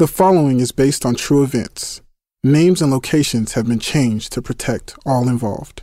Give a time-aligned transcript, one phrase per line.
[0.00, 2.02] The following is based on true events.
[2.42, 5.82] Names and locations have been changed to protect all involved.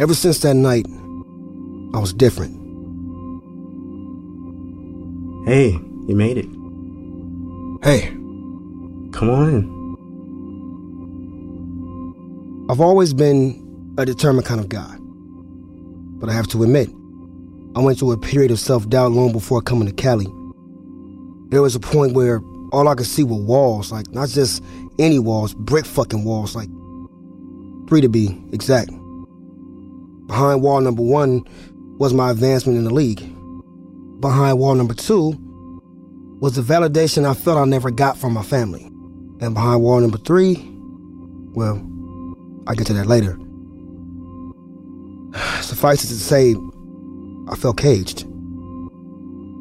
[0.00, 0.86] Ever since that night,
[1.92, 2.56] I was different.
[5.46, 5.72] Hey,
[6.08, 6.46] you made it.
[7.84, 8.16] Hey,
[9.12, 9.80] Come on in.
[12.70, 14.96] I've always been a determined kind of guy.
[16.20, 16.88] But I have to admit,
[17.74, 20.26] I went through a period of self doubt long before coming to Cali.
[21.48, 22.40] There was a point where
[22.72, 24.62] all I could see were walls, like not just
[24.98, 26.68] any walls, brick fucking walls, like
[27.88, 28.90] three to be exact.
[30.26, 31.42] Behind wall number one
[31.98, 33.20] was my advancement in the league.
[34.20, 35.36] Behind wall number two
[36.40, 38.89] was the validation I felt I never got from my family.
[39.40, 40.56] And behind wall number three,
[41.54, 41.76] well,
[42.66, 43.38] I'll get to that later.
[45.62, 46.54] Suffice it to say,
[47.48, 48.26] I felt caged.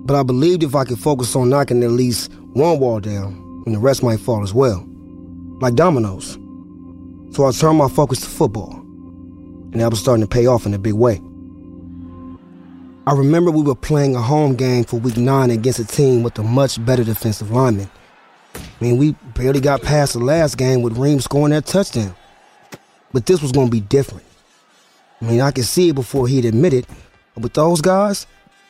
[0.05, 3.73] But I believed if I could focus on knocking at least one wall down, then
[3.73, 4.85] the rest might fall as well.
[5.61, 6.37] Like dominoes.
[7.31, 8.73] So I turned my focus to football.
[9.71, 11.21] And that was starting to pay off in a big way.
[13.07, 16.37] I remember we were playing a home game for week nine against a team with
[16.37, 17.89] a much better defensive lineman.
[18.79, 22.15] I mean, we barely got past the last game with Reem scoring that touchdown.
[23.11, 24.23] But this was going to be different.
[25.21, 26.85] I mean, I could see it before he'd admit it.
[27.33, 28.25] But with those guys,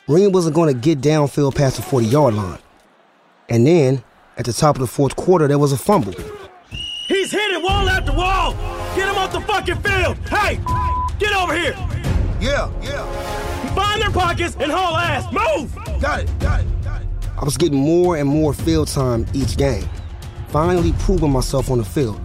[0.08, 2.58] Reem wasn't going to get downfield past the 40 yard line.
[3.48, 4.02] And then,
[4.36, 6.14] at the top of the fourth quarter, there was a fumble.
[7.06, 8.54] He's hitting wall after wall.
[8.96, 10.16] Get him off the fucking field.
[10.28, 10.56] Hey,
[11.18, 11.74] get over here.
[12.40, 13.74] Yeah, yeah.
[13.74, 15.24] Find their pockets and haul ass.
[15.32, 15.74] Move.
[16.00, 17.08] Got it, got it, got it.
[17.36, 19.88] I was getting more and more field time each game.
[20.50, 22.20] Finally proving myself on the field.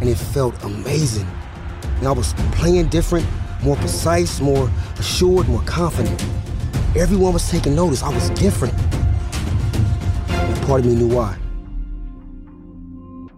[0.00, 1.26] And it felt amazing.
[1.98, 3.26] And I was playing different,
[3.64, 6.22] more precise, more assured, more confident.
[6.96, 8.02] Everyone was taking notice.
[8.02, 8.74] I was different.
[10.28, 11.36] And part of me knew why.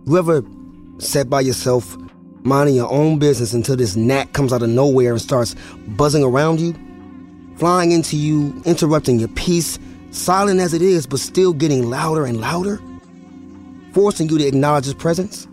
[0.07, 0.43] You ever
[0.99, 1.97] sat by yourself,
[2.43, 5.55] minding your own business until this gnat comes out of nowhere and starts
[5.89, 6.75] buzzing around you?
[7.57, 9.79] Flying into you, interrupting your peace,
[10.11, 12.81] silent as it is, but still getting louder and louder?
[13.97, 15.49] Forcing you to acknowledge his presence?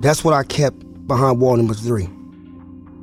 [0.00, 2.08] That's what I kept behind wall number three.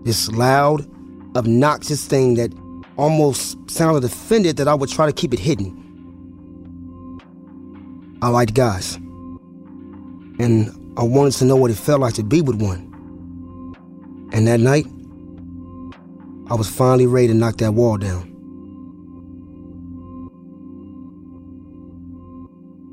[0.06, 0.90] This loud,
[1.36, 2.52] obnoxious thing that
[2.98, 5.70] almost sounded offended that I would try to keep it hidden.
[8.24, 8.96] I liked guys.
[10.40, 12.88] And I wanted to know what it felt like to be with one.
[14.34, 14.88] And that night,
[16.50, 18.39] I was finally ready to knock that wall down.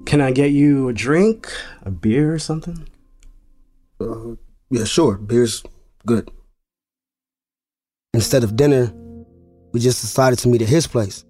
[0.07, 1.53] Can I get you a drink,
[1.83, 2.89] a beer, or something?
[4.01, 4.37] Uh,
[4.71, 5.19] yeah, sure.
[5.19, 5.65] Beer's
[6.07, 6.31] good.
[8.15, 8.93] Instead of dinner,
[9.73, 11.25] we just decided to meet at his place.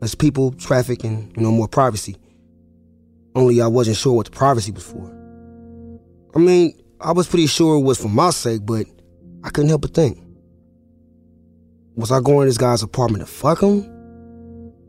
[0.00, 2.16] Less people, traffic, and you know more privacy.
[3.34, 5.14] Only I wasn't sure what the privacy was for.
[6.34, 8.86] I mean, I was pretty sure it was for my sake, but
[9.44, 10.18] I couldn't help but think.
[11.94, 13.97] Was I going to this guy's apartment to fuck him?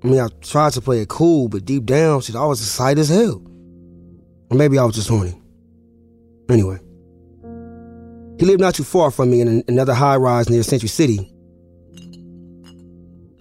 [0.04, 3.00] I mean, I tried to play it cool, but deep down, shit, I was excited
[3.00, 3.44] as hell.
[4.50, 5.40] Or maybe I was just horny.
[6.50, 6.80] Anyway.
[8.40, 11.30] He lived not too far from me in another high rise near Century City.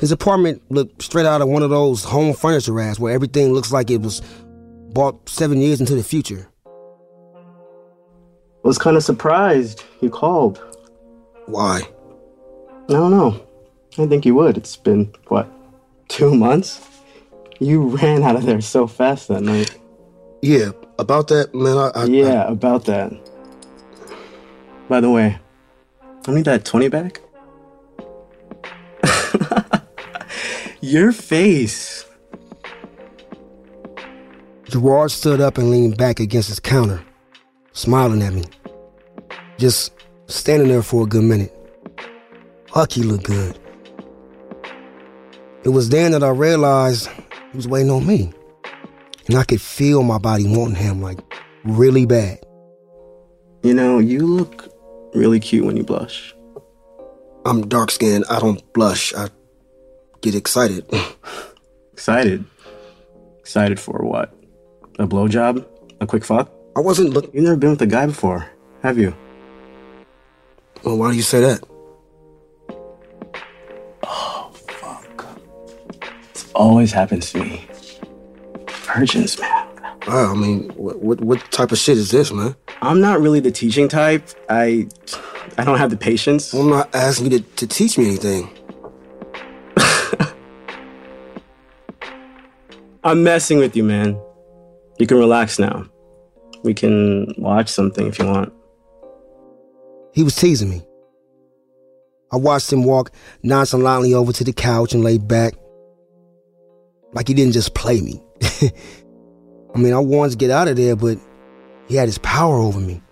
[0.01, 3.73] His apartment looked straight out of one of those home furniture ads where everything looks
[3.73, 4.21] like it was
[4.93, 6.49] bought seven years into the future.
[6.65, 10.59] I was kind of surprised you called.
[11.47, 11.83] Why?
[12.89, 13.41] I don't know.
[13.99, 14.57] I think you would.
[14.57, 15.49] It's been, what,
[16.09, 16.87] two months?
[17.61, 19.77] You ran out of there so fast that night.
[20.43, 21.91] Yeah, about that, man, I.
[21.95, 23.13] I yeah, about that.
[24.89, 25.39] By the way,
[26.27, 27.21] I need that 20 back.
[30.81, 32.05] Your face.
[34.65, 37.03] Gerard stood up and leaned back against his counter,
[37.73, 38.45] smiling at me.
[39.59, 39.93] Just
[40.27, 41.55] standing there for a good minute.
[42.69, 43.59] Fuck, he looked good.
[45.69, 47.11] It was then that I realized
[47.51, 48.33] he was waiting on me.
[49.27, 51.19] And I could feel my body wanting him, like,
[51.63, 52.39] really bad.
[53.63, 54.73] You know, you look
[55.13, 56.35] really cute when you blush.
[57.45, 58.25] I'm dark skinned.
[58.31, 59.13] I don't blush.
[59.15, 59.29] I
[60.23, 60.87] get excited.
[61.93, 62.47] Excited.
[63.39, 64.35] Excited for what?
[64.99, 65.67] A blowjob?
[66.01, 66.51] A quick fuck?
[66.77, 67.35] I wasn't looking.
[67.35, 68.49] You've never been with a guy before,
[68.83, 69.15] have you?
[70.83, 71.68] Well, why do you say that?
[76.55, 77.69] Always happens to me.
[78.95, 79.69] Virgins, man.
[80.07, 82.57] Wow, I mean, what, what what type of shit is this, man?
[82.81, 84.27] I'm not really the teaching type.
[84.49, 84.89] I
[85.59, 86.55] I don't have the patience.
[86.55, 88.49] I'm not asking you to, to teach me anything.
[93.05, 94.19] I'm messing with you, man.
[94.99, 95.85] You can relax now.
[96.65, 98.53] We can watch something if you want.
[100.13, 100.83] He was teasing me.
[102.33, 103.13] I watched him walk
[103.43, 105.55] nonchalantly over to the couch and lay back.
[107.13, 108.23] Like he didn't just play me.
[109.75, 111.19] I mean, I wanted to get out of there, but
[111.87, 113.03] he had his power over me.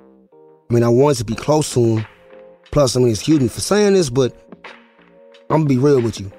[0.00, 2.06] I mean, I wanted to be close to him.
[2.70, 4.34] Plus, I mean, excuse me for saying this, but
[5.50, 6.32] I'm gonna be real with you.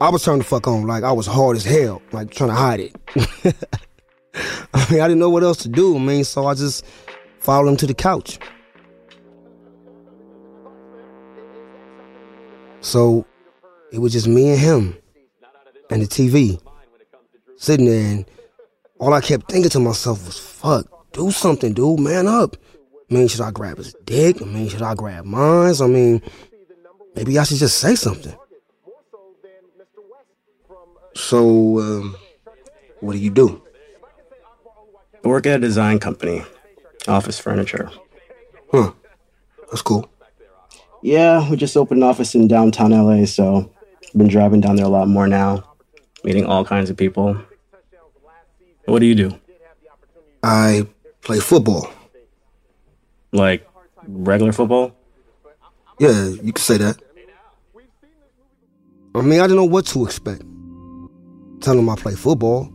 [0.00, 2.56] I was turned the fuck on, like I was hard as hell, like trying to
[2.56, 2.96] hide it.
[4.74, 5.96] I mean, I didn't know what else to do.
[5.96, 6.84] I mean, so I just
[7.38, 8.38] followed him to the couch.
[12.80, 13.26] So
[13.92, 14.96] it was just me and him
[15.90, 16.60] and the TV
[17.56, 18.26] sitting there, and
[18.98, 22.56] all I kept thinking to myself was, fuck, do something, dude, man up.
[23.10, 24.40] I mean, should I grab his dick?
[24.40, 25.74] I mean, should I grab mine?
[25.80, 26.22] I mean,
[27.14, 28.34] maybe I should just say something.
[31.14, 32.16] So, um,
[33.00, 33.62] what do you do?
[35.24, 36.42] I work at a design company,
[37.06, 37.90] office furniture.
[38.72, 38.92] Huh.
[39.70, 40.08] That's cool.
[41.02, 43.70] Yeah, we just opened an office in downtown LA, so
[44.06, 45.64] I've been driving down there a lot more now,
[46.24, 47.38] meeting all kinds of people.
[48.86, 49.38] What do you do?
[50.42, 50.86] I
[51.22, 51.90] play football.
[53.32, 53.66] Like
[54.06, 54.94] regular football?
[55.98, 56.96] Yeah, you can say that.
[59.14, 60.42] I mean, I didn't know what to expect.
[61.60, 62.68] Tell them I play football.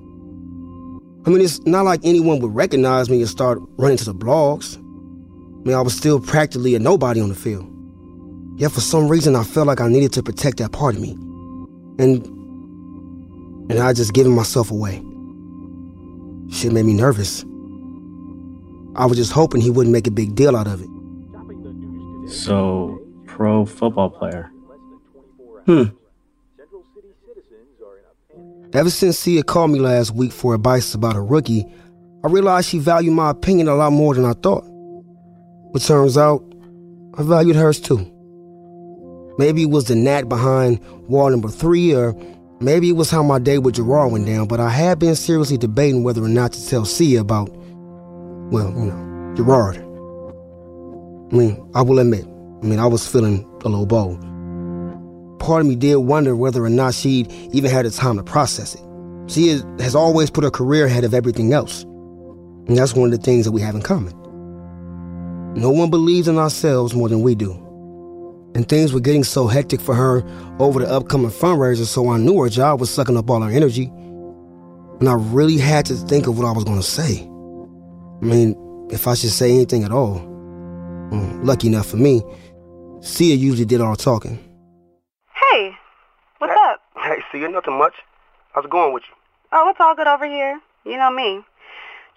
[1.25, 4.77] I mean, it's not like anyone would recognize me and start running to the blogs.
[4.77, 7.67] I mean, I was still practically a nobody on the field.
[8.57, 11.11] Yet for some reason, I felt like I needed to protect that part of me.
[11.99, 12.25] And,
[13.69, 15.03] and I just given myself away.
[16.51, 17.43] Shit made me nervous.
[18.95, 20.89] I was just hoping he wouldn't make a big deal out of it.
[22.29, 24.51] So, pro football player.
[25.65, 25.83] Hmm.
[28.73, 31.65] Ever since Sia called me last week for advice about a rookie,
[32.23, 34.63] I realized she valued my opinion a lot more than I thought.
[35.71, 36.43] But turns out,
[37.15, 37.97] I valued hers too.
[39.37, 42.13] Maybe it was the gnat behind wall number three, or
[42.59, 45.57] maybe it was how my day with Gerard went down, but I had been seriously
[45.57, 47.49] debating whether or not to tell Sia about,
[48.51, 49.77] well, you know, Gerard.
[49.77, 54.23] I mean, I will admit, I mean, I was feeling a little bold
[55.49, 58.75] part of me did wonder whether or not she'd even had the time to process
[58.75, 58.81] it.
[59.27, 61.83] She is, has always put her career ahead of everything else.
[61.83, 64.13] And that's one of the things that we have in common.
[65.55, 67.51] No one believes in ourselves more than we do.
[68.55, 70.23] And things were getting so hectic for her
[70.59, 73.85] over the upcoming fundraiser, so I knew her job was sucking up all her energy.
[74.99, 77.21] And I really had to think of what I was going to say.
[77.21, 78.55] I mean,
[78.91, 80.25] if I should say anything at all.
[81.11, 82.21] Well, lucky enough for me,
[83.01, 84.37] Sia usually did all the talking.
[85.33, 85.71] Hey,
[86.39, 86.81] what's up?
[86.97, 87.93] Hey, see you nothing much.
[88.53, 89.15] How's it going with you?
[89.51, 90.59] Oh, it's all good over here.
[90.85, 91.43] You know me.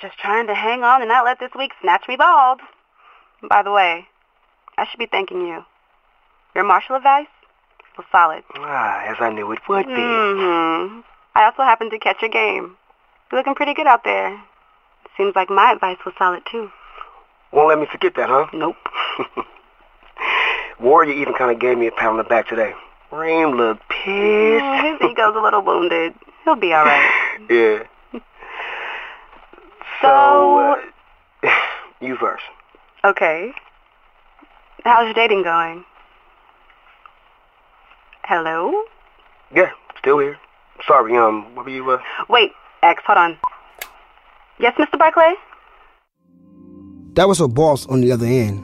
[0.00, 2.60] Just trying to hang on and not let this week snatch me bald.
[3.48, 4.06] By the way,
[4.76, 5.64] I should be thanking you.
[6.54, 7.26] Your martial advice
[7.96, 8.42] was solid.
[8.54, 9.92] Ah, as I knew it would be.
[9.92, 11.00] Mm-hmm.
[11.34, 12.76] I also happened to catch your game.
[13.30, 14.40] You're looking pretty good out there.
[15.16, 16.70] Seems like my advice was solid too.
[17.52, 18.46] Won't let me forget that, huh?
[18.52, 18.76] Nope.
[20.80, 22.72] Warrior even kind of gave me a pat on the back today.
[23.10, 24.08] Reem looked pissed.
[24.08, 26.14] Mm, his ego's a little wounded.
[26.44, 27.38] He'll be all right.
[27.50, 27.82] yeah.
[30.00, 30.76] So,
[31.42, 31.48] uh,
[32.00, 32.42] you first.
[33.04, 33.52] okay.
[34.84, 35.84] How's your dating going?
[38.24, 38.84] Hello?
[39.54, 40.38] Yeah, still here.
[40.86, 41.98] Sorry, um, what were you, uh...
[42.28, 42.52] Wait,
[42.82, 43.36] X, hold on.
[44.58, 44.98] Yes, Mr.
[44.98, 45.34] Barclay?
[47.14, 48.62] That was her boss on the other end.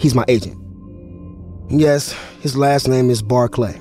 [0.00, 0.58] He's my agent.
[1.70, 3.80] Yes, his last name is Barclay.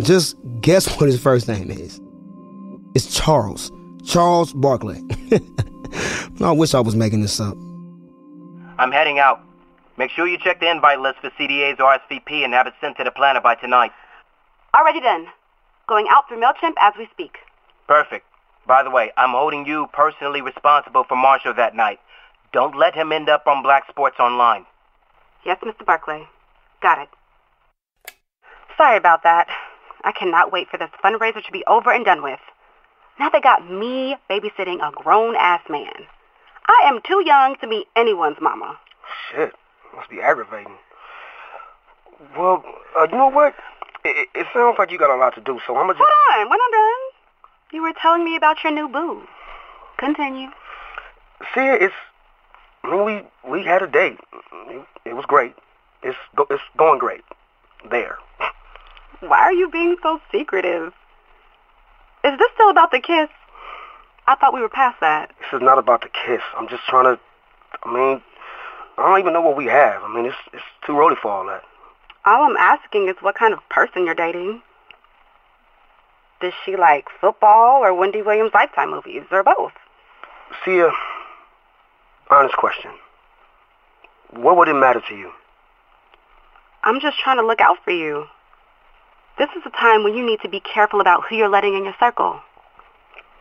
[0.00, 2.00] Just guess what his first name is.
[2.94, 3.70] It's Charles.
[4.04, 5.00] Charles Barclay.
[6.40, 7.56] I wish I was making this up.
[8.78, 9.42] I'm heading out.
[9.96, 13.04] Make sure you check the invite list for CDA's RSVP and have it sent to
[13.04, 13.90] the planner by tonight.
[14.76, 15.26] Already done.
[15.88, 17.38] Going out through MailChimp as we speak.
[17.86, 18.26] Perfect.
[18.66, 22.00] By the way, I'm holding you personally responsible for Marshall that night.
[22.52, 24.66] Don't let him end up on Black Sports Online.
[25.44, 25.84] Yes, Mr.
[25.86, 26.26] Barclay.
[26.82, 27.08] Got it.
[28.76, 29.48] Sorry about that.
[30.04, 32.40] I cannot wait for this fundraiser to be over and done with.
[33.18, 36.06] Now they got me babysitting a grown-ass man.
[36.66, 38.78] I am too young to be anyone's mama.
[39.30, 39.52] Shit,
[39.96, 40.76] must be aggravating.
[42.36, 42.62] Well,
[42.98, 43.54] uh, you know what?
[44.08, 46.04] It, it sounds like you got a lot to do, so I'm gonna just...
[46.04, 47.18] Hold on, we're not done.
[47.72, 49.22] You were telling me about your new boo.
[49.98, 50.48] Continue.
[51.54, 51.94] See, it's.
[52.84, 53.04] I mean,
[53.44, 54.18] we we had a date.
[55.04, 55.54] It was great.
[56.02, 57.22] It's go, it's going great.
[57.90, 58.18] There.
[59.20, 60.92] Why are you being so secretive?
[62.24, 63.28] Is this still about the kiss?
[64.26, 65.32] I thought we were past that.
[65.40, 66.42] This is not about the kiss.
[66.56, 67.20] I'm just trying to.
[67.82, 68.22] I mean,
[68.96, 70.02] I don't even know what we have.
[70.02, 71.64] I mean, it's it's too early for all that.
[72.24, 74.62] All I'm asking is what kind of person you're dating.
[76.40, 79.72] Does she like football or Wendy Williams Lifetime movies, or both?
[80.64, 80.90] See, a
[82.30, 82.92] honest question.
[84.30, 85.32] What would it matter to you?
[86.84, 88.26] I'm just trying to look out for you.
[89.38, 91.84] This is a time when you need to be careful about who you're letting in
[91.84, 92.40] your circle.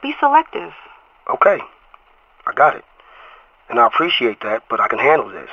[0.01, 0.73] Be selective.
[1.29, 1.59] Okay,
[2.45, 2.85] I got it.
[3.69, 5.49] And I appreciate that, but I can handle this.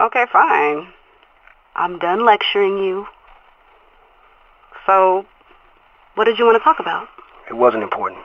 [0.00, 0.88] Okay, fine.
[1.76, 3.06] I'm done lecturing you.
[4.86, 5.24] So,
[6.14, 7.08] what did you want to talk about?
[7.48, 8.20] It wasn't important.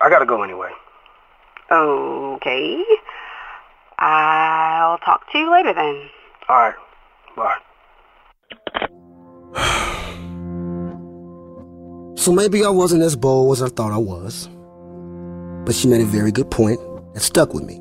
[0.00, 0.70] I gotta go anyway.
[1.70, 2.84] Okay.
[3.98, 6.08] I'll talk to you later then.
[6.48, 6.74] Alright,
[7.36, 7.56] bye.
[12.16, 14.48] So maybe I wasn't as bold as I thought I was.
[15.64, 16.80] But she made a very good point
[17.14, 17.80] that stuck with me.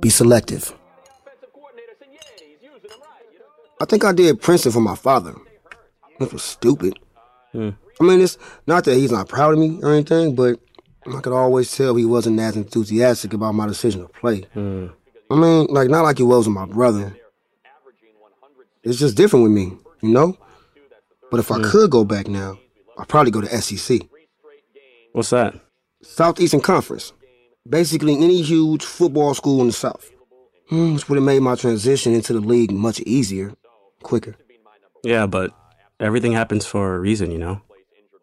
[0.00, 0.72] Be selective.
[3.80, 5.34] I think I did Princeton for my father.
[6.18, 6.98] This was stupid.
[7.52, 7.70] Hmm.
[8.00, 10.58] I mean, it's not that he's not proud of me or anything, but
[11.06, 14.42] I could always tell he wasn't as enthusiastic about my decision to play.
[14.54, 14.88] Hmm.
[15.30, 17.16] I mean, like, not like he was with my brother.
[18.82, 20.38] It's just different with me, you know?
[21.30, 22.58] But if I could go back now,
[22.96, 24.02] I'd probably go to SEC.
[25.12, 25.54] What's that?
[26.02, 27.12] Southeastern Conference.
[27.68, 30.10] Basically, any huge football school in the South.
[30.68, 33.52] Hmm, which would have made my transition into the league much easier,
[34.06, 34.36] quicker.
[35.02, 35.50] Yeah, but
[36.00, 37.60] everything happens for a reason, you know?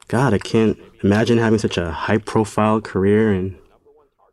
[0.07, 3.57] God, I can't imagine having such a high profile career and.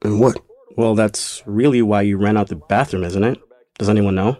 [0.02, 0.40] And what?
[0.76, 3.38] Well, that's really why you ran out the bathroom, isn't it?
[3.78, 4.38] Does anyone know?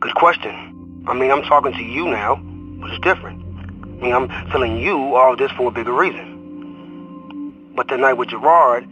[0.00, 1.04] Good question.
[1.06, 2.36] I mean, I'm talking to you now,
[2.80, 3.42] but it's different.
[3.82, 7.72] I mean, I'm telling you all this for a bigger reason.
[7.76, 8.84] But that night with Gerard,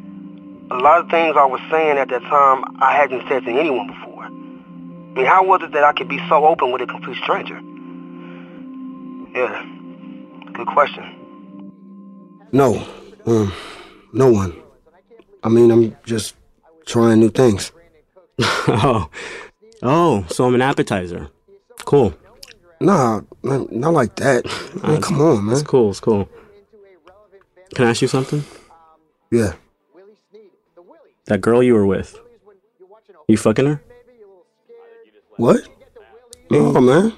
[0.70, 3.86] a lot of things I was saying at that time I hadn't said to anyone
[3.88, 4.09] before.
[5.10, 7.60] I mean, how was it that I could be so open with a complete stranger?
[9.34, 9.66] Yeah,
[10.52, 11.04] good question.
[12.52, 12.86] No,
[13.26, 13.52] um,
[14.12, 14.56] no one.
[15.42, 16.36] I mean, I'm just
[16.86, 17.72] trying new things.
[18.40, 19.10] oh.
[19.82, 21.28] Oh, so I'm an appetizer.
[21.84, 22.14] Cool.
[22.80, 24.46] Nah, not, not like that.
[24.82, 25.54] I mean, come on, man.
[25.54, 26.28] It's cool, it's cool.
[27.74, 28.44] Can I ask you something?
[29.30, 29.54] Yeah.
[31.26, 32.18] That girl you were with.
[33.28, 33.82] You fucking her?
[35.40, 35.66] What?
[36.50, 37.14] No, man.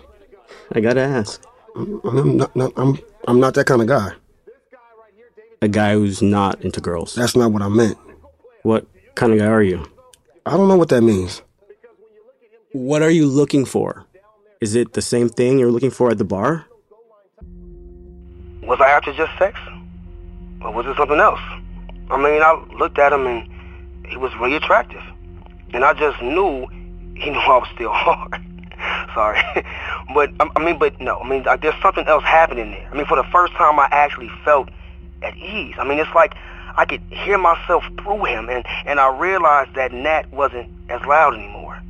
[0.71, 1.43] I gotta ask.
[1.75, 4.13] I'm, I'm not, not, I'm, I'm not that kind of guy.
[5.61, 7.17] A guy who's not into girls.
[7.17, 7.99] That's not what I meant.
[8.63, 8.87] What
[9.17, 9.85] kind of guy are you?
[10.47, 11.43] I don't know what that means.
[12.71, 14.07] What are you looking for?
[14.61, 16.67] Is it the same thing you're looking for at the bar?
[18.63, 19.59] Was I after just sex?
[20.61, 21.41] Or was it something else?
[22.09, 25.03] I mean, I looked at him and he was really attractive.
[25.75, 26.69] And I just knew
[27.15, 28.41] he knew I was still hard.
[29.15, 29.43] Sorry.
[30.15, 31.19] but, I mean, but no.
[31.19, 32.89] I mean, like, there's something else happening there.
[32.91, 34.69] I mean, for the first time, I actually felt
[35.23, 35.75] at ease.
[35.79, 36.35] I mean, it's like
[36.77, 41.35] I could hear myself through him, and, and I realized that gnat wasn't as loud
[41.35, 41.81] anymore.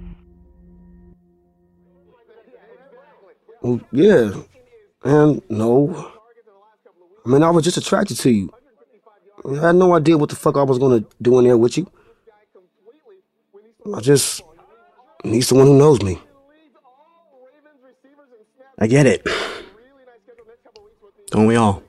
[3.62, 4.32] Well, yeah.
[5.04, 6.12] And no.
[7.24, 8.50] I mean, I was just attracted to you.
[9.44, 11.90] I had no idea what the fuck I was gonna do in there with you.
[13.94, 14.42] I just
[15.24, 16.18] need one who knows me.
[18.78, 19.26] I get it.
[21.30, 21.82] Don't we all?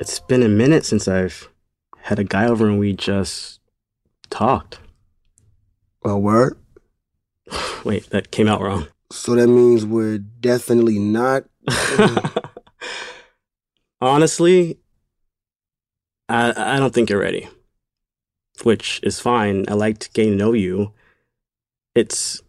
[0.00, 1.48] It's been a minute since I've
[1.98, 3.60] had a guy over and we just
[4.28, 4.80] talked.
[6.04, 6.58] A word?
[7.84, 8.88] Wait, that came out wrong.
[9.10, 11.44] So that means we're definitely not.
[14.00, 14.78] Honestly,
[16.28, 17.48] I I don't think you're ready.
[18.62, 19.64] Which is fine.
[19.68, 20.92] I liked getting to know you.
[21.94, 22.42] It's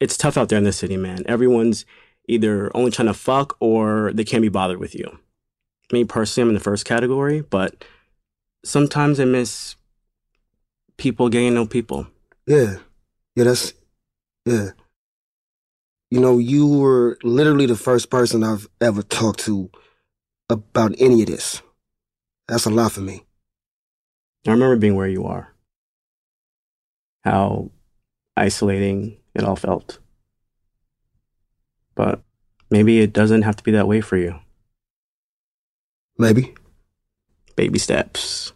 [0.00, 1.22] it's tough out there in the city, man.
[1.26, 1.84] Everyone's
[2.28, 5.18] either only trying to fuck or they can't be bothered with you.
[5.92, 7.84] Me personally, I'm in the first category, but
[8.64, 9.76] sometimes I miss
[10.96, 12.06] people getting to know people.
[12.46, 12.78] Yeah.
[13.36, 13.74] Yeah, that's.
[14.44, 14.70] Yeah.
[16.10, 19.70] You know, you were literally the first person I've ever talked to
[20.50, 21.62] about any of this.
[22.48, 23.24] That's a lot for me.
[24.46, 25.54] I remember being where you are.
[27.24, 27.70] How
[28.36, 29.98] isolating it all felt.
[31.94, 32.22] But
[32.72, 34.34] Maybe it doesn't have to be that way for you.
[36.16, 36.54] Maybe.
[37.54, 38.54] Baby steps.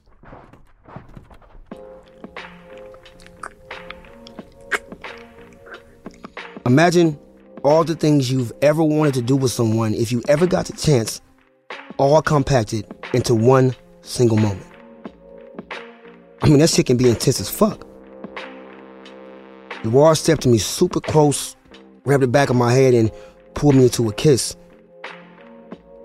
[6.64, 7.19] Imagine
[7.62, 10.73] all the things you've ever wanted to do with someone if you ever got the
[10.73, 11.21] chance,
[11.99, 14.66] all compacted into one single moment.
[16.42, 17.86] I mean, that shit can be intense as fuck.
[19.84, 21.56] Noir stepped to me super close,
[22.04, 23.10] grabbed the back of my head, and
[23.54, 24.56] pulled me into a kiss.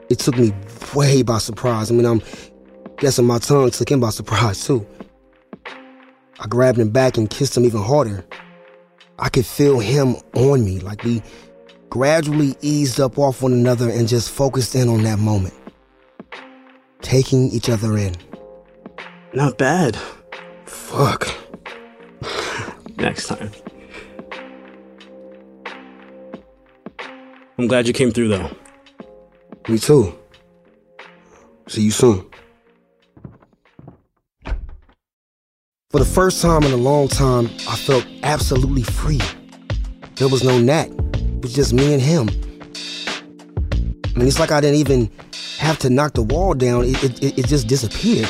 [0.10, 0.53] It took me
[0.96, 1.89] way by surprise.
[1.91, 2.22] I mean, I'm
[2.98, 4.86] guessing my tongue took him by surprise too.
[6.39, 8.25] I grabbed him back and kissed him even harder.
[9.20, 11.22] I could feel him on me, like we
[11.89, 15.53] gradually eased up off one another and just focused in on that moment.
[17.01, 18.15] Taking each other in.
[19.34, 19.98] Not bad.
[20.65, 21.27] Fuck.
[22.98, 23.51] Next time.
[27.58, 28.50] I'm glad you came through though.
[29.67, 30.17] Me too.
[31.67, 32.25] See you soon.
[35.91, 39.22] For the first time in a long time, I felt absolutely free.
[40.15, 40.89] There was no gnat.
[40.89, 42.29] It was just me and him.
[44.05, 45.12] I mean, it's like I didn't even
[45.62, 46.86] have to knock the wall down.
[46.86, 48.30] It, it, it just disappeared.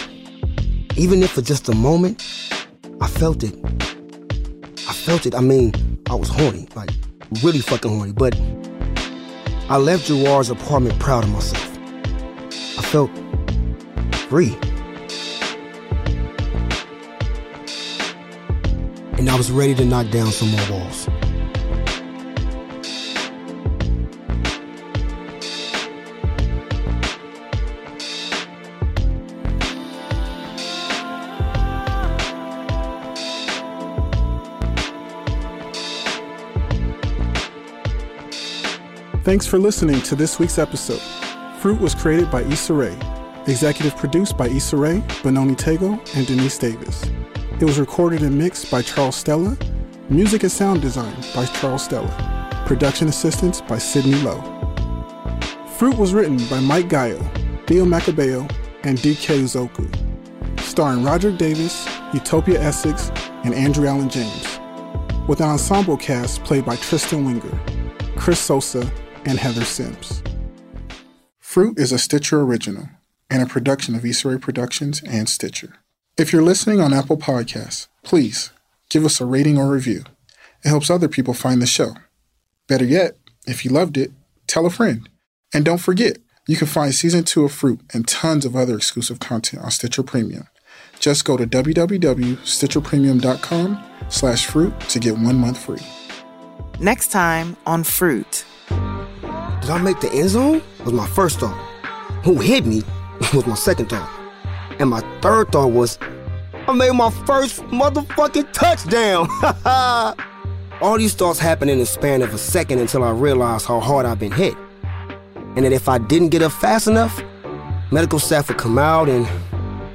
[0.97, 2.21] Even if for just a moment,
[2.99, 3.55] I felt it.
[4.87, 5.33] I felt it.
[5.33, 5.73] I mean,
[6.09, 6.91] I was horny, like
[7.41, 8.11] really fucking horny.
[8.11, 8.39] But
[9.69, 11.67] I left Gerard's apartment proud of myself.
[12.77, 13.09] I felt
[14.29, 14.57] free.
[19.21, 21.07] and I was ready to knock down some more walls.
[39.31, 40.99] Thanks for listening to this week's episode.
[41.61, 42.99] Fruit was created by Issa Rae,
[43.47, 47.09] executive produced by Issa Rae, Benoni Tagoe, and Denise Davis.
[47.57, 49.57] It was recorded and mixed by Charles Stella.
[50.09, 52.63] Music and sound design by Charles Stella.
[52.67, 54.41] Production assistance by Sydney Lowe.
[55.77, 57.17] Fruit was written by Mike Gaio,
[57.67, 58.41] Theo Macabeo,
[58.83, 60.59] and DK Zoku.
[60.59, 63.09] Starring Roger Davis, Utopia Essex,
[63.45, 64.59] and Andrew Allen James.
[65.29, 67.57] With an ensemble cast played by Tristan Winger,
[68.17, 68.91] Chris Sosa,
[69.25, 70.21] and Heather Sims.
[71.39, 72.89] Fruit is a Stitcher original
[73.29, 75.73] and a production of Rae Productions and Stitcher.
[76.17, 78.51] If you're listening on Apple Podcasts, please
[78.89, 80.03] give us a rating or review.
[80.63, 81.95] It helps other people find the show.
[82.67, 84.11] Better yet, if you loved it,
[84.47, 85.09] tell a friend.
[85.53, 89.19] And don't forget, you can find season two of Fruit and tons of other exclusive
[89.19, 90.47] content on Stitcher Premium.
[90.99, 95.81] Just go to www.stitcherpremium.com slash fruit to get one month free.
[96.79, 98.45] Next time on Fruit.
[99.61, 100.61] Did I make the end zone?
[100.83, 101.55] Was my first thought.
[102.23, 102.83] Who hit me
[103.33, 104.09] was my second thought.
[104.79, 105.99] And my third thought was,
[106.67, 109.27] I made my first motherfucking touchdown.
[110.81, 114.05] All these thoughts happened in the span of a second until I realized how hard
[114.05, 114.55] I've been hit.
[115.55, 117.21] And that if I didn't get up fast enough,
[117.91, 119.27] medical staff would come out and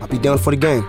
[0.01, 0.87] I'd be done for the game.